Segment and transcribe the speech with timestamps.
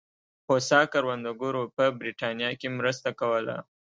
[0.49, 3.57] هوسا کروندګرو په برېټانیا کې مرسته کوله.